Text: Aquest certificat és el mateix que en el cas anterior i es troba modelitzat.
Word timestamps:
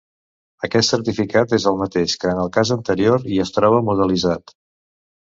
Aquest 0.67 0.93
certificat 0.93 1.53
és 1.59 1.69
el 1.73 1.77
mateix 1.83 2.17
que 2.25 2.33
en 2.33 2.43
el 2.47 2.51
cas 2.57 2.75
anterior 2.79 3.31
i 3.37 3.41
es 3.47 3.57
troba 3.61 3.87
modelitzat. 3.93 4.61